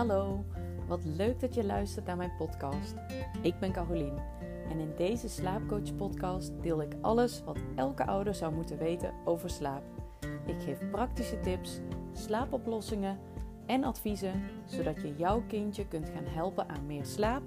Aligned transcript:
hallo. 0.00 0.44
Wat 0.86 1.04
leuk 1.04 1.40
dat 1.40 1.54
je 1.54 1.64
luistert 1.64 2.06
naar 2.06 2.16
mijn 2.16 2.36
podcast. 2.38 2.94
Ik 3.42 3.58
ben 3.58 3.72
Carolien 3.72 4.18
en 4.70 4.78
in 4.78 4.92
deze 4.96 5.28
Slaapcoach 5.28 5.96
podcast 5.96 6.52
deel 6.62 6.82
ik 6.82 6.92
alles 7.00 7.42
wat 7.44 7.58
elke 7.76 8.06
ouder 8.06 8.34
zou 8.34 8.54
moeten 8.54 8.78
weten 8.78 9.12
over 9.24 9.50
slaap. 9.50 9.82
Ik 10.46 10.62
geef 10.64 10.90
praktische 10.90 11.40
tips, 11.40 11.80
slaapoplossingen 12.12 13.18
en 13.66 13.84
adviezen 13.84 14.42
zodat 14.64 15.02
je 15.02 15.14
jouw 15.16 15.42
kindje 15.46 15.88
kunt 15.88 16.08
gaan 16.08 16.26
helpen 16.26 16.68
aan 16.68 16.86
meer 16.86 17.04
slaap 17.04 17.42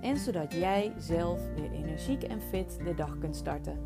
en 0.00 0.16
zodat 0.16 0.52
jij 0.52 0.92
zelf 0.98 1.40
weer 1.54 1.72
energiek 1.72 2.22
en 2.22 2.40
fit 2.40 2.78
de 2.84 2.94
dag 2.94 3.18
kunt 3.18 3.36
starten 3.36 3.78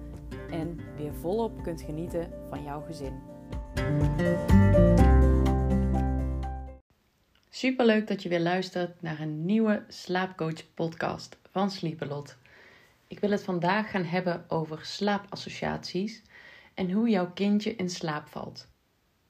en 0.51 0.81
weer 0.97 1.15
volop 1.15 1.63
kunt 1.63 1.81
genieten 1.81 2.31
van 2.51 2.63
jouw 2.63 2.81
gezin. 2.81 3.15
Super 7.57 7.87
leuk 7.87 8.07
dat 8.07 8.23
je 8.23 8.29
weer 8.29 8.41
luistert 8.41 9.03
naar 9.03 9.21
een 9.21 9.45
nieuwe 9.45 9.85
slaapcoach 9.89 10.75
podcast 10.75 11.37
van 11.51 11.71
Sleepelot. 11.71 12.37
Ik 13.07 13.21
wil 13.21 13.31
het 13.31 13.43
vandaag 13.43 13.91
gaan 13.91 14.05
hebben 14.05 14.45
over 14.49 14.79
slaapassociaties 14.83 16.23
en 16.75 16.91
hoe 16.91 17.09
jouw 17.09 17.31
kindje 17.33 17.77
in 17.77 17.91
slaap 17.91 18.29
valt. 18.29 18.69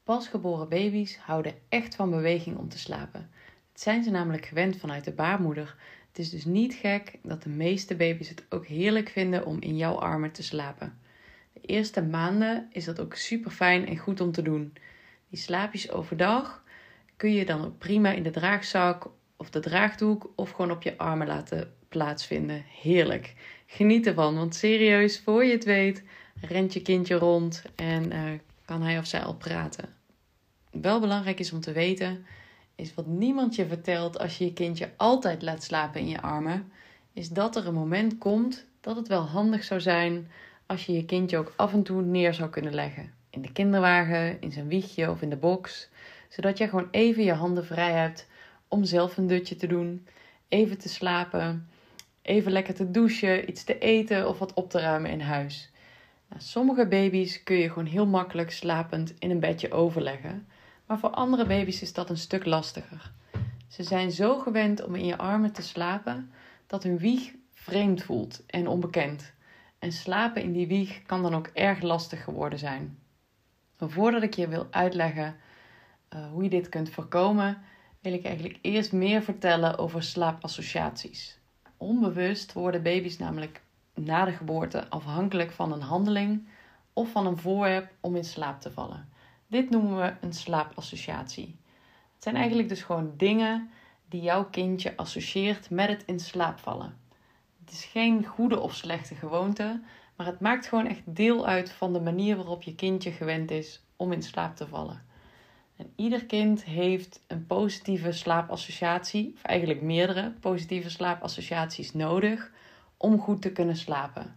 Pasgeboren 0.04 0.68
baby's 0.68 1.16
houden 1.16 1.54
echt 1.68 1.94
van 1.94 2.10
beweging 2.10 2.56
om 2.56 2.68
te 2.68 2.78
slapen. 2.78 3.30
Het 3.72 3.80
zijn 3.80 4.02
ze 4.02 4.10
namelijk 4.10 4.46
gewend 4.46 4.76
vanuit 4.76 5.04
de 5.04 5.12
baarmoeder. 5.12 5.76
Het 6.08 6.18
is 6.18 6.30
dus 6.30 6.44
niet 6.44 6.74
gek 6.74 7.18
dat 7.22 7.42
de 7.42 7.50
meeste 7.50 7.96
baby's 7.96 8.28
het 8.28 8.44
ook 8.48 8.66
heerlijk 8.66 9.08
vinden 9.08 9.46
om 9.46 9.60
in 9.60 9.76
jouw 9.76 9.94
armen 9.94 10.32
te 10.32 10.42
slapen. 10.42 10.98
De 11.52 11.60
eerste 11.60 12.02
maanden 12.02 12.68
is 12.70 12.84
dat 12.84 13.00
ook 13.00 13.14
super 13.14 13.50
fijn 13.50 13.86
en 13.86 13.96
goed 13.96 14.20
om 14.20 14.32
te 14.32 14.42
doen. 14.42 14.72
Die 15.28 15.38
slaapjes 15.38 15.90
overdag 15.90 16.64
kun 17.16 17.32
je 17.32 17.44
dan 17.44 17.64
ook 17.64 17.78
prima 17.78 18.12
in 18.12 18.22
de 18.22 18.30
draagzak 18.30 19.10
of 19.36 19.50
de 19.50 19.60
draagdoek 19.60 20.32
of 20.34 20.50
gewoon 20.50 20.70
op 20.70 20.82
je 20.82 20.98
armen 20.98 21.26
laten 21.26 21.74
plaatsvinden. 21.88 22.64
Heerlijk. 22.80 23.34
Geniet 23.66 24.06
ervan, 24.06 24.34
want 24.34 24.54
serieus, 24.54 25.20
voor 25.20 25.44
je 25.44 25.52
het 25.52 25.64
weet, 25.64 26.02
rent 26.40 26.72
je 26.72 26.82
kindje 26.82 27.14
rond 27.14 27.62
en 27.74 28.12
uh, 28.12 28.22
kan 28.64 28.82
hij 28.82 28.98
of 28.98 29.06
zij 29.06 29.22
al 29.22 29.34
praten. 29.34 29.94
Wel 30.70 31.00
belangrijk 31.00 31.38
is 31.38 31.52
om 31.52 31.60
te 31.60 31.72
weten, 31.72 32.26
is 32.74 32.94
wat 32.94 33.06
niemand 33.06 33.54
je 33.54 33.66
vertelt 33.66 34.18
als 34.18 34.38
je 34.38 34.44
je 34.44 34.52
kindje 34.52 34.90
altijd 34.96 35.42
laat 35.42 35.62
slapen 35.62 36.00
in 36.00 36.08
je 36.08 36.22
armen, 36.22 36.72
is 37.12 37.28
dat 37.28 37.56
er 37.56 37.66
een 37.66 37.74
moment 37.74 38.18
komt 38.18 38.66
dat 38.80 38.96
het 38.96 39.08
wel 39.08 39.22
handig 39.22 39.64
zou 39.64 39.80
zijn 39.80 40.30
als 40.66 40.86
je 40.86 40.92
je 40.92 41.04
kindje 41.04 41.38
ook 41.38 41.52
af 41.56 41.72
en 41.72 41.82
toe 41.82 42.02
neer 42.02 42.34
zou 42.34 42.50
kunnen 42.50 42.74
leggen. 42.74 43.12
In 43.30 43.42
de 43.42 43.52
kinderwagen, 43.52 44.40
in 44.40 44.52
zijn 44.52 44.68
wiegje 44.68 45.10
of 45.10 45.22
in 45.22 45.30
de 45.30 45.36
box 45.36 45.88
zodat 46.36 46.58
je 46.58 46.68
gewoon 46.68 46.88
even 46.90 47.22
je 47.22 47.32
handen 47.32 47.66
vrij 47.66 47.92
hebt 47.92 48.26
om 48.68 48.84
zelf 48.84 49.16
een 49.16 49.26
dutje 49.26 49.56
te 49.56 49.66
doen, 49.66 50.06
even 50.48 50.78
te 50.78 50.88
slapen, 50.88 51.68
even 52.22 52.52
lekker 52.52 52.74
te 52.74 52.90
douchen, 52.90 53.48
iets 53.48 53.64
te 53.64 53.78
eten 53.78 54.28
of 54.28 54.38
wat 54.38 54.54
op 54.54 54.70
te 54.70 54.80
ruimen 54.80 55.10
in 55.10 55.20
huis. 55.20 55.70
Nou, 56.28 56.42
sommige 56.42 56.86
baby's 56.86 57.42
kun 57.42 57.56
je 57.56 57.68
gewoon 57.68 57.86
heel 57.86 58.06
makkelijk 58.06 58.50
slapend 58.50 59.14
in 59.18 59.30
een 59.30 59.40
bedje 59.40 59.72
overleggen, 59.72 60.46
maar 60.86 60.98
voor 60.98 61.10
andere 61.10 61.46
baby's 61.46 61.82
is 61.82 61.92
dat 61.92 62.10
een 62.10 62.16
stuk 62.16 62.44
lastiger. 62.44 63.12
Ze 63.68 63.82
zijn 63.82 64.10
zo 64.10 64.38
gewend 64.38 64.84
om 64.84 64.94
in 64.94 65.06
je 65.06 65.18
armen 65.18 65.52
te 65.52 65.62
slapen 65.62 66.30
dat 66.66 66.82
hun 66.82 66.98
wieg 66.98 67.32
vreemd 67.52 68.02
voelt 68.02 68.46
en 68.46 68.68
onbekend. 68.68 69.32
En 69.78 69.92
slapen 69.92 70.42
in 70.42 70.52
die 70.52 70.66
wieg 70.66 71.02
kan 71.02 71.22
dan 71.22 71.34
ook 71.34 71.50
erg 71.52 71.82
lastig 71.82 72.24
geworden 72.24 72.58
zijn. 72.58 72.98
Maar 73.78 73.90
voordat 73.90 74.22
ik 74.22 74.34
je 74.34 74.48
wil 74.48 74.66
uitleggen 74.70 75.36
uh, 76.14 76.30
hoe 76.30 76.42
je 76.42 76.48
dit 76.48 76.68
kunt 76.68 76.90
voorkomen, 76.90 77.62
wil 78.00 78.12
ik 78.12 78.24
eigenlijk 78.24 78.58
eerst 78.62 78.92
meer 78.92 79.22
vertellen 79.22 79.78
over 79.78 80.02
slaapassociaties. 80.02 81.38
Onbewust 81.76 82.52
worden 82.52 82.82
baby's 82.82 83.18
namelijk 83.18 83.62
na 83.94 84.24
de 84.24 84.32
geboorte 84.32 84.88
afhankelijk 84.88 85.52
van 85.52 85.72
een 85.72 85.80
handeling 85.80 86.48
of 86.92 87.10
van 87.10 87.26
een 87.26 87.38
voorwerp 87.38 87.90
om 88.00 88.16
in 88.16 88.24
slaap 88.24 88.60
te 88.60 88.70
vallen. 88.70 89.08
Dit 89.46 89.70
noemen 89.70 89.96
we 89.96 90.14
een 90.20 90.32
slaapassociatie. 90.32 91.56
Het 92.14 92.22
zijn 92.22 92.36
eigenlijk 92.36 92.68
dus 92.68 92.82
gewoon 92.82 93.12
dingen 93.16 93.70
die 94.08 94.22
jouw 94.22 94.44
kindje 94.44 94.96
associeert 94.96 95.70
met 95.70 95.88
het 95.88 96.02
in 96.06 96.20
slaap 96.20 96.58
vallen. 96.58 96.96
Het 97.64 97.70
is 97.70 97.84
geen 97.84 98.24
goede 98.24 98.60
of 98.60 98.74
slechte 98.74 99.14
gewoonte, 99.14 99.80
maar 100.16 100.26
het 100.26 100.40
maakt 100.40 100.66
gewoon 100.66 100.86
echt 100.86 101.02
deel 101.04 101.46
uit 101.46 101.70
van 101.70 101.92
de 101.92 102.00
manier 102.00 102.36
waarop 102.36 102.62
je 102.62 102.74
kindje 102.74 103.10
gewend 103.12 103.50
is 103.50 103.82
om 103.96 104.12
in 104.12 104.22
slaap 104.22 104.56
te 104.56 104.66
vallen. 104.66 105.04
En 105.76 105.92
ieder 105.96 106.24
kind 106.24 106.64
heeft 106.64 107.20
een 107.26 107.46
positieve 107.46 108.12
slaapassociatie, 108.12 109.32
of 109.34 109.42
eigenlijk 109.42 109.82
meerdere 109.82 110.32
positieve 110.40 110.90
slaapassociaties 110.90 111.92
nodig 111.92 112.52
om 112.96 113.20
goed 113.20 113.42
te 113.42 113.52
kunnen 113.52 113.76
slapen. 113.76 114.36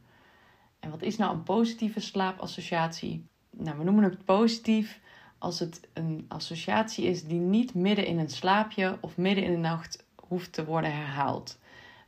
En 0.79 0.89
wat 0.89 1.01
is 1.01 1.17
nou 1.17 1.33
een 1.33 1.44
positieve 1.44 1.99
slaapassociatie? 1.99 3.25
Nou, 3.49 3.78
we 3.78 3.83
noemen 3.83 4.03
het 4.03 4.25
positief 4.25 4.99
als 5.38 5.59
het 5.59 5.88
een 5.94 6.25
associatie 6.28 7.05
is 7.05 7.23
die 7.23 7.39
niet 7.39 7.73
midden 7.73 8.05
in 8.05 8.19
een 8.19 8.29
slaapje 8.29 8.97
of 9.01 9.17
midden 9.17 9.44
in 9.44 9.51
de 9.51 9.57
nacht 9.57 10.05
hoeft 10.16 10.53
te 10.53 10.66
worden 10.66 10.95
herhaald. 10.95 11.59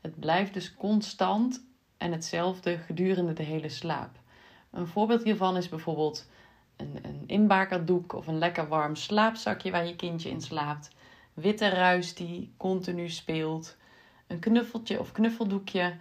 Het 0.01 0.19
blijft 0.19 0.53
dus 0.53 0.75
constant 0.75 1.63
en 1.97 2.11
hetzelfde 2.11 2.77
gedurende 2.77 3.33
de 3.33 3.43
hele 3.43 3.69
slaap. 3.69 4.19
Een 4.71 4.87
voorbeeld 4.87 5.23
hiervan 5.23 5.57
is 5.57 5.69
bijvoorbeeld 5.69 6.29
een, 6.81 6.99
een 7.01 7.23
inbakerdoek 7.25 8.13
of 8.13 8.27
een 8.27 8.37
lekker 8.37 8.67
warm 8.67 8.95
slaapzakje 8.95 9.71
waar 9.71 9.85
je 9.85 9.95
kindje 9.95 10.29
in 10.29 10.41
slaapt. 10.41 10.89
Witte 11.33 11.69
ruis 11.69 12.13
die 12.13 12.53
continu 12.57 13.09
speelt. 13.09 13.77
Een 14.27 14.39
knuffeltje 14.39 14.99
of 14.99 15.11
knuffeldoekje 15.11 15.93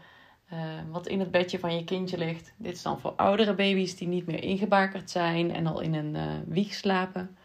uh, 0.52 0.58
wat 0.90 1.06
in 1.06 1.20
het 1.20 1.30
bedje 1.30 1.58
van 1.58 1.74
je 1.74 1.84
kindje 1.84 2.18
ligt. 2.18 2.52
Dit 2.56 2.72
is 2.72 2.82
dan 2.82 3.00
voor 3.00 3.12
oudere 3.16 3.54
baby's 3.54 3.96
die 3.96 4.08
niet 4.08 4.26
meer 4.26 4.42
ingebakerd 4.42 5.10
zijn 5.10 5.54
en 5.54 5.66
al 5.66 5.80
in 5.80 5.94
een 5.94 6.14
uh, 6.14 6.22
wieg 6.46 6.74
slapen. 6.74 7.36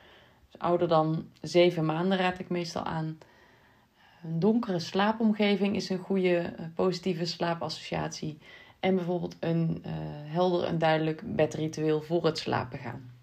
Dus 0.51 0.59
ouder 0.59 0.87
dan 0.87 1.25
zeven 1.41 1.85
maanden 1.85 2.17
raad 2.17 2.39
ik 2.39 2.49
meestal 2.49 2.83
aan. 2.83 3.17
Een 4.23 4.39
donkere 4.39 4.79
slaapomgeving 4.79 5.75
is 5.75 5.89
een 5.89 5.99
goede 5.99 6.53
uh, 6.59 6.65
positieve 6.75 7.25
slaapassociatie. 7.25 8.37
En 8.79 8.95
bijvoorbeeld 8.95 9.35
een 9.39 9.83
helder 10.25 10.63
en 10.63 10.77
duidelijk 10.77 11.35
bedritueel 11.35 12.01
voor 12.01 12.25
het 12.25 12.37
slapen 12.37 12.79
gaan. 12.79 13.14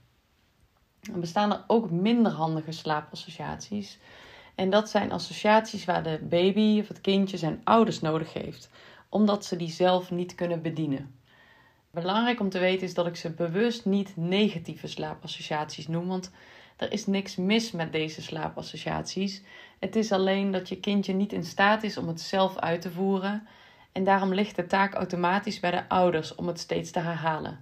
Dan 1.10 1.20
bestaan 1.20 1.52
er 1.52 1.64
ook 1.66 1.90
minder 1.90 2.32
handige 2.32 2.72
slaapassociaties. 2.72 3.98
En 4.54 4.70
dat 4.70 4.90
zijn 4.90 5.12
associaties 5.12 5.84
waar 5.84 6.02
de 6.02 6.18
baby 6.22 6.80
of 6.80 6.88
het 6.88 7.00
kindje 7.00 7.36
zijn 7.36 7.60
ouders 7.64 8.00
nodig 8.00 8.32
heeft, 8.32 8.70
omdat 9.08 9.44
ze 9.44 9.56
die 9.56 9.70
zelf 9.70 10.10
niet 10.10 10.34
kunnen 10.34 10.62
bedienen. 10.62 11.14
Belangrijk 11.90 12.40
om 12.40 12.48
te 12.48 12.58
weten 12.58 12.86
is 12.86 12.94
dat 12.94 13.06
ik 13.06 13.16
ze 13.16 13.30
bewust 13.30 13.84
niet 13.84 14.16
negatieve 14.16 14.86
slaapassociaties 14.86 15.88
noem, 15.88 16.06
want 16.08 16.30
er 16.76 16.92
is 16.92 17.06
niks 17.06 17.36
mis 17.36 17.72
met 17.72 17.92
deze 17.92 18.22
slaapassociaties. 18.22 19.42
Het 19.78 19.96
is 19.96 20.12
alleen 20.12 20.50
dat 20.50 20.68
je 20.68 20.80
kindje 20.80 21.12
niet 21.12 21.32
in 21.32 21.44
staat 21.44 21.82
is 21.82 21.96
om 21.96 22.08
het 22.08 22.20
zelf 22.20 22.56
uit 22.56 22.80
te 22.80 22.90
voeren 22.90 23.46
en 23.92 24.04
daarom 24.04 24.34
ligt 24.34 24.56
de 24.56 24.66
taak 24.66 24.94
automatisch 24.94 25.60
bij 25.60 25.70
de 25.70 25.88
ouders 25.88 26.34
om 26.34 26.46
het 26.46 26.58
steeds 26.58 26.90
te 26.90 26.98
herhalen. 26.98 27.60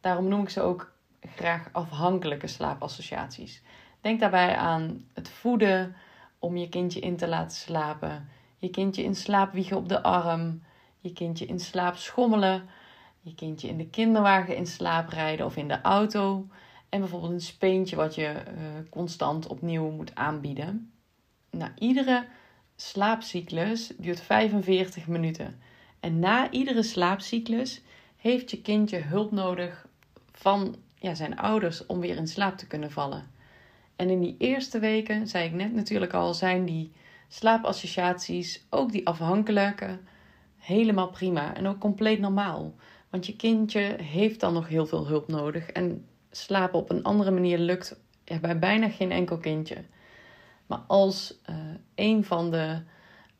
Daarom 0.00 0.28
noem 0.28 0.42
ik 0.42 0.50
ze 0.50 0.60
ook 0.60 0.93
graag 1.36 1.68
afhankelijke 1.72 2.46
slaapassociaties. 2.46 3.62
Denk 4.00 4.20
daarbij 4.20 4.56
aan 4.56 5.04
het 5.12 5.28
voeden 5.28 5.96
om 6.38 6.56
je 6.56 6.68
kindje 6.68 7.00
in 7.00 7.16
te 7.16 7.28
laten 7.28 7.56
slapen, 7.56 8.28
je 8.58 8.70
kindje 8.70 9.02
in 9.02 9.14
slaap 9.14 9.52
wiegen 9.52 9.76
op 9.76 9.88
de 9.88 10.02
arm, 10.02 10.62
je 11.00 11.12
kindje 11.12 11.46
in 11.46 11.60
slaap 11.60 11.96
schommelen, 11.96 12.68
je 13.20 13.34
kindje 13.34 13.68
in 13.68 13.76
de 13.76 13.86
kinderwagen 13.86 14.56
in 14.56 14.66
slaap 14.66 15.08
rijden 15.08 15.46
of 15.46 15.56
in 15.56 15.68
de 15.68 15.80
auto 15.80 16.46
en 16.88 17.00
bijvoorbeeld 17.00 17.32
een 17.32 17.40
speentje 17.40 17.96
wat 17.96 18.14
je 18.14 18.22
uh, 18.22 18.90
constant 18.90 19.46
opnieuw 19.46 19.90
moet 19.90 20.14
aanbieden. 20.14 20.92
Nou, 21.50 21.70
iedere 21.78 22.26
slaapcyclus 22.76 23.92
duurt 23.96 24.20
45 24.20 25.06
minuten. 25.06 25.60
En 26.00 26.18
na 26.18 26.50
iedere 26.50 26.82
slaapcyclus 26.82 27.82
heeft 28.16 28.50
je 28.50 28.60
kindje 28.60 28.98
hulp 28.98 29.30
nodig 29.30 29.86
van 30.32 30.76
ja, 31.04 31.14
zijn 31.14 31.38
ouders 31.38 31.86
om 31.86 32.00
weer 32.00 32.16
in 32.16 32.26
slaap 32.26 32.56
te 32.56 32.66
kunnen 32.66 32.90
vallen. 32.90 33.30
En 33.96 34.10
in 34.10 34.20
die 34.20 34.34
eerste 34.38 34.78
weken, 34.78 35.28
zei 35.28 35.44
ik 35.44 35.52
net 35.52 35.74
natuurlijk 35.74 36.12
al, 36.12 36.34
zijn 36.34 36.64
die 36.64 36.92
slaapassociaties, 37.28 38.66
ook 38.70 38.92
die 38.92 39.06
afhankelijke, 39.06 39.98
helemaal 40.58 41.08
prima 41.08 41.54
en 41.54 41.66
ook 41.66 41.78
compleet 41.78 42.20
normaal. 42.20 42.74
Want 43.10 43.26
je 43.26 43.36
kindje 43.36 43.96
heeft 44.02 44.40
dan 44.40 44.52
nog 44.52 44.68
heel 44.68 44.86
veel 44.86 45.06
hulp 45.06 45.28
nodig 45.28 45.70
en 45.70 46.06
slapen 46.30 46.78
op 46.78 46.90
een 46.90 47.02
andere 47.02 47.30
manier 47.30 47.58
lukt 47.58 48.00
bij 48.40 48.58
bijna 48.58 48.88
geen 48.88 49.10
enkel 49.10 49.38
kindje. 49.38 49.84
Maar 50.66 50.80
als 50.86 51.40
uh, 51.50 51.56
een 51.94 52.24
van 52.24 52.50
de 52.50 52.80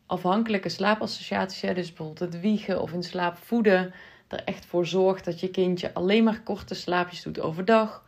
afhankelijke 0.06 0.68
slaapassociaties, 0.68 1.60
dus 1.60 1.88
bijvoorbeeld 1.88 2.18
het 2.32 2.40
wiegen 2.40 2.82
of 2.82 2.92
in 2.92 3.02
slaap 3.02 3.36
voeden, 3.36 3.92
echt 4.36 4.66
voor 4.66 4.86
zorgt 4.86 5.24
dat 5.24 5.40
je 5.40 5.50
kindje 5.50 5.94
alleen 5.94 6.24
maar 6.24 6.40
korte 6.40 6.74
slaapjes 6.74 7.22
doet 7.22 7.40
overdag. 7.40 8.04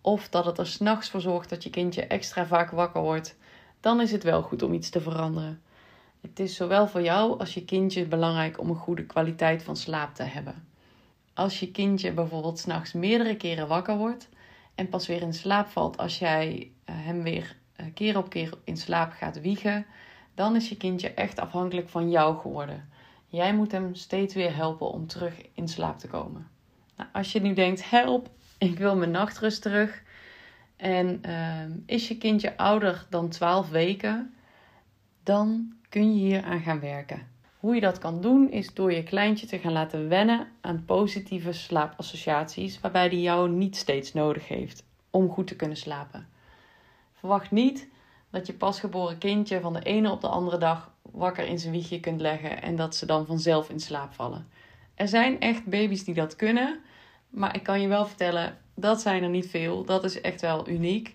Of 0.00 0.28
dat 0.28 0.44
het 0.44 0.58
er 0.58 0.66
s'nachts 0.66 1.10
voor 1.10 1.20
zorgt 1.20 1.50
dat 1.50 1.62
je 1.62 1.70
kindje 1.70 2.06
extra 2.06 2.46
vaak 2.46 2.70
wakker 2.70 3.02
wordt. 3.02 3.36
dan 3.80 4.00
is 4.00 4.12
het 4.12 4.22
wel 4.22 4.42
goed 4.42 4.62
om 4.62 4.72
iets 4.72 4.90
te 4.90 5.00
veranderen. 5.00 5.60
Het 6.20 6.40
is 6.40 6.56
zowel 6.56 6.88
voor 6.88 7.02
jou 7.02 7.38
als 7.38 7.54
je 7.54 7.64
kindje 7.64 8.06
belangrijk 8.06 8.60
om 8.60 8.68
een 8.68 8.76
goede 8.76 9.06
kwaliteit 9.06 9.62
van 9.62 9.76
slaap 9.76 10.14
te 10.14 10.22
hebben. 10.22 10.68
Als 11.34 11.60
je 11.60 11.70
kindje 11.70 12.12
bijvoorbeeld 12.12 12.58
s'nachts 12.58 12.92
meerdere 12.92 13.36
keren 13.36 13.68
wakker 13.68 13.96
wordt 13.96 14.28
en 14.74 14.88
pas 14.88 15.06
weer 15.06 15.22
in 15.22 15.34
slaap 15.34 15.68
valt 15.68 15.96
als 15.96 16.18
jij 16.18 16.70
eh, 16.84 16.94
hem 16.98 17.22
weer 17.22 17.56
eh, 17.76 17.86
keer 17.94 18.18
op 18.18 18.28
keer 18.28 18.52
in 18.64 18.76
slaap 18.76 19.12
gaat 19.12 19.40
wiegen, 19.40 19.86
dan 20.34 20.56
is 20.56 20.68
je 20.68 20.76
kindje 20.76 21.14
echt 21.14 21.40
afhankelijk 21.40 21.88
van 21.88 22.10
jou 22.10 22.36
geworden. 22.36 22.88
Jij 23.36 23.54
moet 23.54 23.72
hem 23.72 23.94
steeds 23.94 24.34
weer 24.34 24.56
helpen 24.56 24.90
om 24.90 25.06
terug 25.06 25.34
in 25.54 25.68
slaap 25.68 25.98
te 25.98 26.08
komen. 26.08 26.48
Nou, 26.96 27.08
als 27.12 27.32
je 27.32 27.40
nu 27.40 27.54
denkt: 27.54 27.90
help, 27.90 28.28
ik 28.58 28.78
wil 28.78 28.96
mijn 28.96 29.10
nachtrust 29.10 29.62
terug. 29.62 30.02
En 30.76 31.20
uh, 31.26 31.60
is 31.86 32.08
je 32.08 32.18
kindje 32.18 32.56
ouder 32.56 33.06
dan 33.10 33.28
12 33.28 33.68
weken, 33.68 34.34
dan 35.22 35.72
kun 35.88 36.14
je 36.14 36.18
hier 36.18 36.44
aan 36.44 36.60
gaan 36.60 36.80
werken. 36.80 37.28
Hoe 37.60 37.74
je 37.74 37.80
dat 37.80 37.98
kan 37.98 38.20
doen 38.20 38.50
is 38.50 38.74
door 38.74 38.92
je 38.92 39.02
kleintje 39.02 39.46
te 39.46 39.58
gaan 39.58 39.72
laten 39.72 40.08
wennen 40.08 40.48
aan 40.60 40.84
positieve 40.84 41.52
slaapassociaties, 41.52 42.80
waarbij 42.80 43.08
die 43.08 43.20
jou 43.20 43.50
niet 43.50 43.76
steeds 43.76 44.12
nodig 44.12 44.48
heeft 44.48 44.84
om 45.10 45.30
goed 45.30 45.46
te 45.46 45.56
kunnen 45.56 45.76
slapen. 45.76 46.28
Verwacht 47.12 47.50
niet 47.50 47.88
dat 48.30 48.46
je 48.46 48.54
pasgeboren 48.54 49.18
kindje 49.18 49.60
van 49.60 49.72
de 49.72 49.82
ene 49.82 50.10
op 50.10 50.20
de 50.20 50.28
andere 50.28 50.58
dag 50.58 50.94
wakker 51.16 51.46
in 51.46 51.58
zijn 51.58 51.72
wiegje 51.72 52.00
kunt 52.00 52.20
leggen 52.20 52.62
en 52.62 52.76
dat 52.76 52.96
ze 52.96 53.06
dan 53.06 53.26
vanzelf 53.26 53.70
in 53.70 53.80
slaap 53.80 54.12
vallen. 54.12 54.48
Er 54.94 55.08
zijn 55.08 55.40
echt 55.40 55.64
baby's 55.64 56.04
die 56.04 56.14
dat 56.14 56.36
kunnen, 56.36 56.80
maar 57.30 57.54
ik 57.54 57.62
kan 57.62 57.80
je 57.80 57.88
wel 57.88 58.06
vertellen, 58.06 58.58
dat 58.74 59.00
zijn 59.00 59.22
er 59.22 59.28
niet 59.28 59.50
veel. 59.50 59.84
Dat 59.84 60.04
is 60.04 60.20
echt 60.20 60.40
wel 60.40 60.68
uniek. 60.68 61.14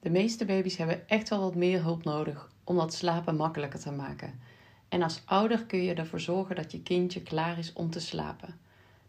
De 0.00 0.10
meeste 0.10 0.44
baby's 0.44 0.76
hebben 0.76 1.08
echt 1.08 1.28
wel 1.28 1.40
wat 1.40 1.54
meer 1.54 1.82
hulp 1.82 2.04
nodig 2.04 2.50
om 2.64 2.76
dat 2.76 2.94
slapen 2.94 3.36
makkelijker 3.36 3.80
te 3.80 3.92
maken. 3.92 4.40
En 4.88 5.02
als 5.02 5.22
ouder 5.24 5.64
kun 5.64 5.82
je 5.82 5.94
ervoor 5.94 6.20
zorgen 6.20 6.56
dat 6.56 6.72
je 6.72 6.82
kindje 6.82 7.22
klaar 7.22 7.58
is 7.58 7.72
om 7.72 7.90
te 7.90 8.00
slapen. 8.00 8.58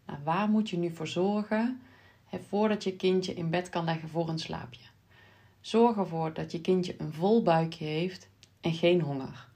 Nou, 0.06 0.18
waar 0.24 0.48
moet 0.48 0.70
je 0.70 0.76
nu 0.76 0.90
voor 0.90 1.08
zorgen 1.08 1.80
voordat 2.48 2.84
je 2.84 2.96
kindje 2.96 3.34
in 3.34 3.50
bed 3.50 3.68
kan 3.68 3.84
leggen 3.84 4.08
voor 4.08 4.28
een 4.28 4.38
slaapje? 4.38 4.84
Zorg 5.60 5.96
ervoor 5.96 6.32
dat 6.32 6.52
je 6.52 6.60
kindje 6.60 6.94
een 6.98 7.12
vol 7.12 7.42
buikje 7.42 7.84
heeft 7.84 8.28
en 8.60 8.72
geen 8.72 9.00
honger. 9.00 9.52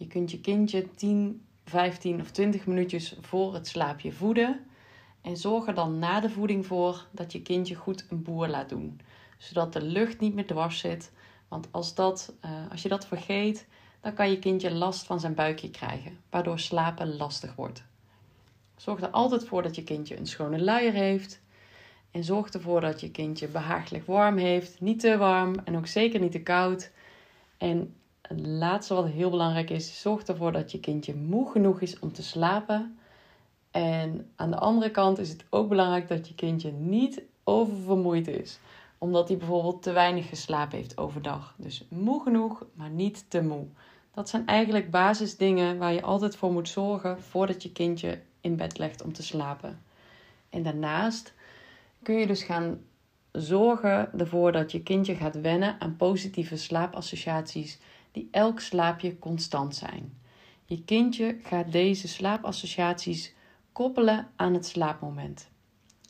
Je 0.00 0.06
kunt 0.06 0.30
je 0.30 0.40
kindje 0.40 0.90
10, 0.94 1.42
15 1.64 2.20
of 2.20 2.30
20 2.30 2.66
minuutjes 2.66 3.16
voor 3.20 3.54
het 3.54 3.66
slaapje 3.66 4.12
voeden. 4.12 4.60
En 5.20 5.36
zorg 5.36 5.66
er 5.66 5.74
dan 5.74 5.98
na 5.98 6.20
de 6.20 6.30
voeding 6.30 6.66
voor 6.66 7.06
dat 7.10 7.32
je 7.32 7.42
kindje 7.42 7.74
goed 7.74 8.06
een 8.10 8.22
boer 8.22 8.48
laat 8.48 8.68
doen. 8.68 9.00
Zodat 9.38 9.72
de 9.72 9.82
lucht 9.82 10.20
niet 10.20 10.34
meer 10.34 10.46
dwars 10.46 10.78
zit. 10.78 11.12
Want 11.48 11.68
als, 11.70 11.94
dat, 11.94 12.34
uh, 12.44 12.50
als 12.70 12.82
je 12.82 12.88
dat 12.88 13.06
vergeet, 13.06 13.66
dan 14.00 14.14
kan 14.14 14.30
je 14.30 14.38
kindje 14.38 14.70
last 14.70 15.06
van 15.06 15.20
zijn 15.20 15.34
buikje 15.34 15.70
krijgen. 15.70 16.18
Waardoor 16.30 16.58
slapen 16.58 17.16
lastig 17.16 17.54
wordt. 17.54 17.84
Zorg 18.76 19.00
er 19.00 19.10
altijd 19.10 19.44
voor 19.44 19.62
dat 19.62 19.74
je 19.74 19.84
kindje 19.84 20.16
een 20.16 20.26
schone 20.26 20.60
luier 20.60 20.92
heeft. 20.92 21.40
En 22.10 22.24
zorg 22.24 22.48
ervoor 22.48 22.80
dat 22.80 23.00
je 23.00 23.10
kindje 23.10 23.48
behagelijk 23.48 24.06
warm 24.06 24.36
heeft. 24.36 24.80
Niet 24.80 25.00
te 25.00 25.16
warm 25.16 25.54
en 25.64 25.76
ook 25.76 25.86
zeker 25.86 26.20
niet 26.20 26.32
te 26.32 26.42
koud. 26.42 26.90
En 27.56 27.94
het 28.30 28.46
laatste 28.46 28.94
wat 28.94 29.06
heel 29.06 29.30
belangrijk 29.30 29.70
is, 29.70 30.00
zorg 30.00 30.22
ervoor 30.22 30.52
dat 30.52 30.72
je 30.72 30.80
kindje 30.80 31.14
moe 31.14 31.50
genoeg 31.50 31.80
is 31.80 31.98
om 31.98 32.12
te 32.12 32.22
slapen. 32.22 32.98
En 33.70 34.30
aan 34.36 34.50
de 34.50 34.58
andere 34.58 34.90
kant 34.90 35.18
is 35.18 35.28
het 35.28 35.44
ook 35.48 35.68
belangrijk 35.68 36.08
dat 36.08 36.28
je 36.28 36.34
kindje 36.34 36.72
niet 36.72 37.22
oververmoeid 37.44 38.28
is. 38.28 38.58
Omdat 38.98 39.28
hij 39.28 39.36
bijvoorbeeld 39.36 39.82
te 39.82 39.92
weinig 39.92 40.28
geslapen 40.28 40.78
heeft 40.78 40.98
overdag. 40.98 41.54
Dus 41.56 41.84
moe 41.88 42.22
genoeg, 42.22 42.64
maar 42.74 42.90
niet 42.90 43.24
te 43.28 43.42
moe. 43.42 43.66
Dat 44.14 44.28
zijn 44.28 44.46
eigenlijk 44.46 44.90
basisdingen 44.90 45.78
waar 45.78 45.92
je 45.92 46.02
altijd 46.02 46.36
voor 46.36 46.52
moet 46.52 46.68
zorgen 46.68 47.22
voordat 47.22 47.62
je 47.62 47.72
kindje 47.72 48.20
in 48.40 48.56
bed 48.56 48.78
legt 48.78 49.02
om 49.02 49.12
te 49.12 49.22
slapen. 49.22 49.82
En 50.50 50.62
daarnaast 50.62 51.34
kun 52.02 52.14
je 52.14 52.26
dus 52.26 52.42
gaan 52.42 52.80
zorgen 53.32 54.18
ervoor 54.18 54.52
dat 54.52 54.72
je 54.72 54.82
kindje 54.82 55.14
gaat 55.14 55.40
wennen 55.40 55.80
aan 55.80 55.96
positieve 55.96 56.56
slaapassociaties 56.56 57.78
die 58.12 58.28
elk 58.30 58.60
slaapje 58.60 59.18
constant 59.18 59.74
zijn. 59.76 60.18
Je 60.64 60.84
kindje 60.84 61.36
gaat 61.42 61.72
deze 61.72 62.08
slaapassociaties 62.08 63.34
koppelen 63.72 64.28
aan 64.36 64.54
het 64.54 64.66
slaapmoment. 64.66 65.48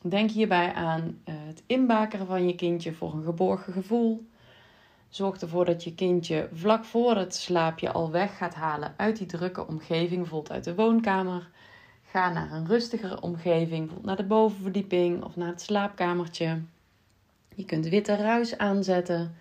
Denk 0.03 0.31
hierbij 0.31 0.73
aan 0.73 1.21
eh, 1.25 1.35
het 1.47 1.63
inbakeren 1.67 2.27
van 2.27 2.47
je 2.47 2.55
kindje 2.55 2.93
voor 2.93 3.15
een 3.15 3.25
geborgen 3.25 3.73
gevoel. 3.73 4.29
Zorg 5.09 5.41
ervoor 5.41 5.65
dat 5.65 5.85
je 5.85 5.95
kindje 5.95 6.49
vlak 6.53 6.85
voor 6.85 7.17
het 7.17 7.35
slaapje 7.35 7.93
al 7.93 8.11
weg 8.11 8.37
gaat 8.37 8.55
halen 8.55 8.95
uit 8.97 9.17
die 9.17 9.27
drukke 9.27 9.67
omgeving, 9.67 10.21
bijvoorbeeld 10.21 10.53
uit 10.53 10.65
de 10.65 10.75
woonkamer. 10.75 11.51
Ga 12.03 12.33
naar 12.33 12.53
een 12.53 12.67
rustigere 12.67 13.21
omgeving, 13.21 13.69
bijvoorbeeld 13.69 14.05
naar 14.05 14.17
de 14.17 14.25
bovenverdieping 14.25 15.25
of 15.25 15.37
naar 15.37 15.49
het 15.49 15.61
slaapkamertje. 15.61 16.61
Je 17.55 17.65
kunt 17.65 17.89
witte 17.89 18.15
ruis 18.15 18.59
aanzetten. 18.59 19.35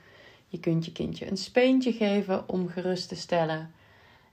Je 0.49 0.59
kunt 0.59 0.85
je 0.85 0.91
kindje 0.91 1.29
een 1.29 1.37
speentje 1.37 1.91
geven 1.91 2.49
om 2.49 2.67
gerust 2.67 3.07
te 3.09 3.15
stellen. 3.15 3.71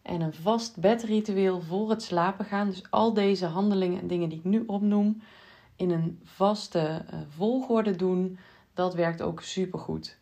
En 0.03 0.21
een 0.21 0.35
vast 0.35 0.77
bedritueel 0.77 1.61
voor 1.61 1.91
het 1.91 2.03
slapen 2.03 2.45
gaan. 2.45 2.69
Dus 2.69 2.91
al 2.91 3.15
deze 3.15 3.47
handelingen 3.47 4.01
en 4.01 4.07
dingen 4.07 4.29
die 4.29 4.39
ik 4.39 4.45
nu 4.45 4.63
opnoem 4.67 5.23
in 5.77 5.91
een 5.91 6.19
vaste 6.25 7.05
uh, 7.15 7.21
volgorde 7.29 7.97
doen. 7.97 8.39
Dat 8.75 8.95
werkt 8.95 9.23
ook 9.23 9.43
supergoed. 9.43 10.17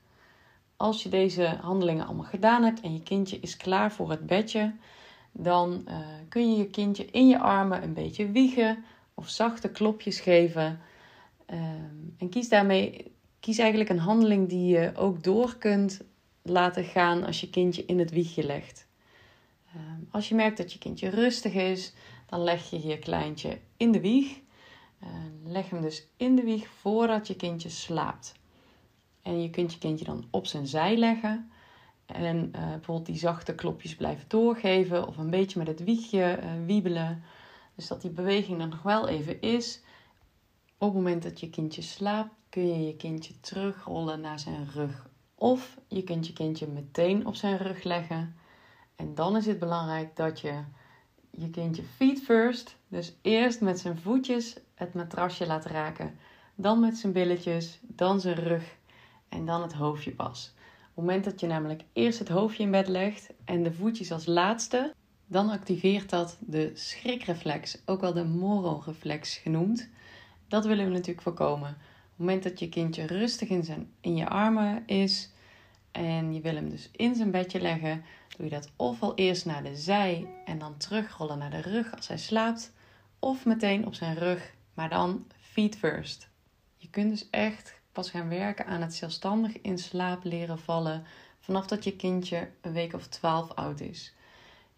Als 0.76 1.02
je 1.02 1.08
deze 1.08 1.58
handelingen 1.60 2.06
allemaal 2.06 2.24
gedaan 2.24 2.62
hebt 2.62 2.80
en 2.80 2.92
je 2.92 3.02
kindje 3.02 3.38
is 3.40 3.56
klaar 3.56 3.92
voor 3.92 4.10
het 4.10 4.26
bedje, 4.26 4.72
dan 5.32 5.84
uh, 5.88 5.96
kun 6.28 6.50
je 6.50 6.56
je 6.56 6.70
kindje 6.70 7.04
in 7.04 7.28
je 7.28 7.38
armen 7.38 7.82
een 7.82 7.94
beetje 7.94 8.30
wiegen 8.30 8.84
of 9.14 9.28
zachte 9.28 9.70
klopjes 9.70 10.20
geven. 10.20 10.80
Uh, 11.50 11.58
en 12.18 12.28
kies 12.28 12.48
daarmee 12.48 13.13
kies 13.44 13.58
eigenlijk 13.58 13.90
een 13.90 13.98
handeling 13.98 14.48
die 14.48 14.66
je 14.66 14.92
ook 14.96 15.22
door 15.22 15.56
kunt 15.56 16.00
laten 16.42 16.84
gaan 16.84 17.24
als 17.24 17.40
je 17.40 17.50
kindje 17.50 17.84
in 17.84 17.98
het 17.98 18.10
wiegje 18.10 18.44
legt. 18.44 18.86
Ehm, 19.74 20.00
als 20.10 20.28
je 20.28 20.34
merkt 20.34 20.56
dat 20.56 20.72
je 20.72 20.78
kindje 20.78 21.08
rustig 21.08 21.54
is, 21.54 21.92
dan 22.26 22.42
leg 22.42 22.70
je 22.70 22.86
je 22.86 22.98
kleintje 22.98 23.58
in 23.76 23.92
de 23.92 24.00
wieg. 24.00 24.40
Ehm, 25.00 25.52
leg 25.52 25.70
hem 25.70 25.80
dus 25.80 26.06
in 26.16 26.36
de 26.36 26.42
wieg 26.42 26.68
voordat 26.68 27.26
je 27.26 27.36
kindje 27.36 27.68
slaapt. 27.68 28.34
En 29.22 29.42
je 29.42 29.50
kunt 29.50 29.72
je 29.72 29.78
kindje 29.78 30.04
dan 30.04 30.24
op 30.30 30.46
zijn 30.46 30.66
zij 30.66 30.96
leggen. 30.96 31.50
En 32.06 32.36
uh, 32.36 32.68
bijvoorbeeld 32.68 33.06
die 33.06 33.18
zachte 33.18 33.54
klopjes 33.54 33.94
blijven 33.94 34.24
doorgeven. 34.28 35.06
Of 35.06 35.16
een 35.16 35.30
beetje 35.30 35.58
met 35.58 35.68
het 35.68 35.84
wiegje 35.84 36.38
uh, 36.42 36.66
wiebelen. 36.66 37.22
Dus 37.74 37.86
dat 37.86 38.00
die 38.00 38.10
beweging 38.10 38.60
er 38.60 38.68
nog 38.68 38.82
wel 38.82 39.08
even 39.08 39.40
is. 39.40 39.82
Op 40.84 40.94
het 40.94 41.02
moment 41.02 41.22
dat 41.22 41.40
je 41.40 41.50
kindje 41.50 41.82
slaapt, 41.82 42.34
kun 42.48 42.66
je 42.66 42.86
je 42.86 42.96
kindje 42.96 43.40
terugrollen 43.40 44.20
naar 44.20 44.38
zijn 44.38 44.68
rug. 44.74 45.06
Of 45.34 45.78
je 45.88 46.02
kunt 46.02 46.26
je 46.26 46.32
kindje 46.32 46.66
meteen 46.66 47.26
op 47.26 47.34
zijn 47.34 47.56
rug 47.56 47.82
leggen. 47.82 48.36
En 48.96 49.14
dan 49.14 49.36
is 49.36 49.46
het 49.46 49.58
belangrijk 49.58 50.16
dat 50.16 50.40
je 50.40 50.62
je 51.30 51.50
kindje 51.50 51.82
feet 51.82 52.20
first, 52.20 52.76
dus 52.88 53.16
eerst 53.22 53.60
met 53.60 53.78
zijn 53.78 53.98
voetjes 53.98 54.56
het 54.74 54.94
matrasje 54.94 55.46
laat 55.46 55.64
raken, 55.64 56.18
dan 56.54 56.80
met 56.80 56.96
zijn 56.96 57.12
billetjes, 57.12 57.80
dan 57.82 58.20
zijn 58.20 58.34
rug 58.34 58.76
en 59.28 59.44
dan 59.44 59.62
het 59.62 59.72
hoofdje 59.72 60.14
pas. 60.14 60.52
Op 60.56 60.84
het 60.84 60.94
moment 60.94 61.24
dat 61.24 61.40
je 61.40 61.46
namelijk 61.46 61.82
eerst 61.92 62.18
het 62.18 62.28
hoofdje 62.28 62.62
in 62.62 62.70
bed 62.70 62.88
legt 62.88 63.30
en 63.44 63.62
de 63.62 63.72
voetjes 63.72 64.12
als 64.12 64.26
laatste, 64.26 64.94
dan 65.26 65.50
activeert 65.50 66.10
dat 66.10 66.38
de 66.40 66.70
schrikreflex, 66.74 67.82
ook 67.84 68.00
wel 68.00 68.12
de 68.12 68.24
moro-reflex 68.24 69.36
genoemd. 69.36 69.92
Dat 70.54 70.64
willen 70.64 70.84
we 70.84 70.90
natuurlijk 70.90 71.22
voorkomen. 71.22 71.68
Op 71.68 71.76
het 72.10 72.18
moment 72.18 72.42
dat 72.42 72.58
je 72.58 72.68
kindje 72.68 73.06
rustig 73.06 73.48
in, 73.48 73.64
zijn, 73.64 73.92
in 74.00 74.16
je 74.16 74.28
armen 74.28 74.86
is 74.86 75.30
en 75.90 76.34
je 76.34 76.40
wil 76.40 76.54
hem 76.54 76.68
dus 76.68 76.88
in 76.92 77.14
zijn 77.14 77.30
bedje 77.30 77.60
leggen, 77.60 78.04
doe 78.36 78.44
je 78.44 78.50
dat 78.50 78.70
ofwel 78.76 79.14
eerst 79.14 79.46
naar 79.46 79.62
de 79.62 79.76
zij 79.76 80.26
en 80.44 80.58
dan 80.58 80.76
terugrollen 80.76 81.38
naar 81.38 81.50
de 81.50 81.60
rug 81.60 81.96
als 81.96 82.08
hij 82.08 82.18
slaapt, 82.18 82.72
of 83.18 83.44
meteen 83.44 83.86
op 83.86 83.94
zijn 83.94 84.16
rug, 84.16 84.54
maar 84.74 84.88
dan 84.88 85.26
feet 85.40 85.76
first. 85.76 86.28
Je 86.76 86.90
kunt 86.90 87.10
dus 87.10 87.30
echt 87.30 87.80
pas 87.92 88.10
gaan 88.10 88.28
werken 88.28 88.66
aan 88.66 88.80
het 88.80 88.94
zelfstandig 88.94 89.60
in 89.60 89.78
slaap 89.78 90.24
leren 90.24 90.58
vallen 90.58 91.04
vanaf 91.40 91.66
dat 91.66 91.84
je 91.84 91.96
kindje 91.96 92.50
een 92.60 92.72
week 92.72 92.92
of 92.92 93.06
twaalf 93.06 93.50
oud 93.50 93.80
is. 93.80 94.14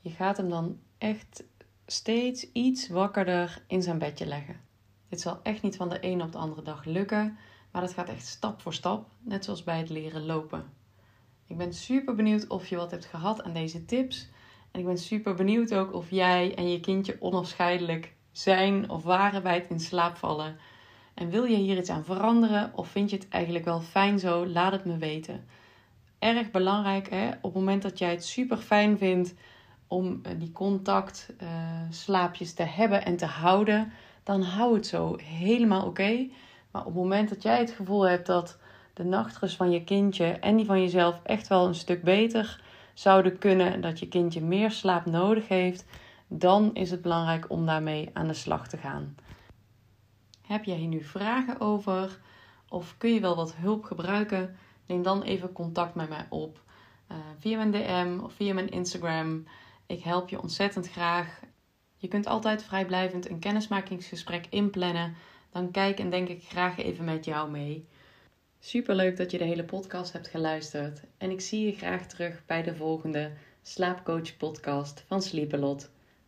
Je 0.00 0.10
gaat 0.10 0.36
hem 0.36 0.48
dan 0.48 0.78
echt 0.98 1.44
steeds 1.86 2.52
iets 2.52 2.88
wakkerder 2.88 3.62
in 3.66 3.82
zijn 3.82 3.98
bedje 3.98 4.26
leggen. 4.26 4.65
Dit 5.08 5.20
zal 5.20 5.40
echt 5.42 5.62
niet 5.62 5.76
van 5.76 5.88
de 5.88 6.00
ene 6.00 6.22
op 6.22 6.32
de 6.32 6.38
andere 6.38 6.62
dag 6.62 6.84
lukken, 6.84 7.38
maar 7.70 7.82
dat 7.82 7.92
gaat 7.92 8.08
echt 8.08 8.26
stap 8.26 8.60
voor 8.60 8.74
stap, 8.74 9.08
net 9.22 9.44
zoals 9.44 9.64
bij 9.64 9.78
het 9.78 9.88
leren 9.88 10.26
lopen. 10.26 10.64
Ik 11.46 11.56
ben 11.56 11.74
super 11.74 12.14
benieuwd 12.14 12.46
of 12.46 12.66
je 12.66 12.76
wat 12.76 12.90
hebt 12.90 13.04
gehad 13.04 13.42
aan 13.42 13.52
deze 13.52 13.84
tips. 13.84 14.28
En 14.70 14.80
ik 14.80 14.86
ben 14.86 14.98
super 14.98 15.34
benieuwd 15.34 15.74
ook 15.74 15.94
of 15.94 16.10
jij 16.10 16.54
en 16.54 16.70
je 16.70 16.80
kindje 16.80 17.16
onafscheidelijk 17.20 18.14
zijn 18.32 18.90
of 18.90 19.02
waren 19.02 19.42
bij 19.42 19.54
het 19.54 19.68
in 19.68 19.80
slaap 19.80 20.16
vallen. 20.16 20.56
En 21.14 21.30
wil 21.30 21.44
je 21.44 21.56
hier 21.56 21.78
iets 21.78 21.90
aan 21.90 22.04
veranderen 22.04 22.72
of 22.74 22.88
vind 22.88 23.10
je 23.10 23.16
het 23.16 23.28
eigenlijk 23.28 23.64
wel 23.64 23.80
fijn 23.80 24.18
zo? 24.18 24.46
Laat 24.46 24.72
het 24.72 24.84
me 24.84 24.96
weten. 24.96 25.46
erg 26.18 26.50
belangrijk. 26.50 27.10
Hè? 27.10 27.28
Op 27.28 27.42
het 27.42 27.54
moment 27.54 27.82
dat 27.82 27.98
jij 27.98 28.10
het 28.10 28.24
super 28.24 28.56
fijn 28.56 28.98
vindt 28.98 29.34
om 29.86 30.20
eh, 30.22 30.32
die 30.38 30.52
contact 30.52 31.32
uh, 31.42 31.48
slaapjes 31.90 32.52
te 32.52 32.62
hebben 32.62 33.04
en 33.04 33.16
te 33.16 33.26
houden, 33.26 33.92
dan 34.26 34.42
hou 34.42 34.74
het 34.74 34.86
zo 34.86 35.16
helemaal 35.22 35.86
oké. 35.86 36.28
Maar 36.70 36.80
op 36.80 36.86
het 36.86 36.94
moment 36.94 37.28
dat 37.28 37.42
jij 37.42 37.58
het 37.58 37.70
gevoel 37.70 38.02
hebt 38.08 38.26
dat 38.26 38.58
de 38.94 39.04
nachtrust 39.04 39.56
van 39.56 39.70
je 39.70 39.84
kindje 39.84 40.24
en 40.24 40.56
die 40.56 40.66
van 40.66 40.80
jezelf 40.80 41.20
echt 41.22 41.48
wel 41.48 41.66
een 41.66 41.74
stuk 41.74 42.02
beter 42.02 42.62
zouden 42.94 43.38
kunnen, 43.38 43.80
dat 43.80 43.98
je 43.98 44.08
kindje 44.08 44.40
meer 44.40 44.70
slaap 44.70 45.06
nodig 45.06 45.48
heeft, 45.48 45.84
dan 46.26 46.74
is 46.74 46.90
het 46.90 47.02
belangrijk 47.02 47.50
om 47.50 47.66
daarmee 47.66 48.10
aan 48.12 48.26
de 48.26 48.34
slag 48.34 48.68
te 48.68 48.76
gaan. 48.76 49.16
Heb 50.46 50.64
jij 50.64 50.76
hier 50.76 50.88
nu 50.88 51.02
vragen 51.02 51.60
over 51.60 52.20
of 52.68 52.94
kun 52.98 53.14
je 53.14 53.20
wel 53.20 53.36
wat 53.36 53.54
hulp 53.54 53.84
gebruiken? 53.84 54.56
Neem 54.86 55.02
dan 55.02 55.22
even 55.22 55.52
contact 55.52 55.94
met 55.94 56.08
mij 56.08 56.26
op 56.28 56.60
uh, 57.10 57.16
via 57.38 57.56
mijn 57.56 57.70
DM 57.70 58.24
of 58.24 58.32
via 58.32 58.54
mijn 58.54 58.70
Instagram. 58.70 59.46
Ik 59.86 60.02
help 60.02 60.28
je 60.28 60.40
ontzettend 60.42 60.90
graag. 60.90 61.40
Je 61.96 62.08
kunt 62.08 62.26
altijd 62.26 62.62
vrijblijvend 62.62 63.30
een 63.30 63.38
kennismakingsgesprek 63.38 64.46
inplannen. 64.50 65.14
Dan 65.50 65.70
kijk 65.70 65.98
en 65.98 66.10
denk 66.10 66.28
ik 66.28 66.44
graag 66.48 66.78
even 66.78 67.04
met 67.04 67.24
jou 67.24 67.50
mee. 67.50 67.86
Super 68.60 68.94
leuk 68.94 69.16
dat 69.16 69.30
je 69.30 69.38
de 69.38 69.44
hele 69.44 69.64
podcast 69.64 70.12
hebt 70.12 70.28
geluisterd. 70.28 71.00
En 71.18 71.30
ik 71.30 71.40
zie 71.40 71.66
je 71.66 71.72
graag 71.72 72.06
terug 72.06 72.42
bij 72.46 72.62
de 72.62 72.74
volgende 72.74 73.32
Slaapcoach 73.62 74.36
podcast 74.36 75.04
van 75.06 75.22
Sleepelot. 75.22 75.90